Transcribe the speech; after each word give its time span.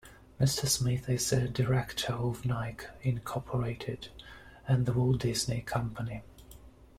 Mr. 0.39 0.67
Smith 0.67 1.07
is 1.07 1.31
a 1.31 1.47
director 1.47 2.13
of 2.13 2.43
Nike, 2.43 2.87
Incorporated 3.03 4.07
and 4.67 4.87
The 4.87 4.93
Walt 4.93 5.19
Disney 5.19 5.61
Company. 5.61 6.23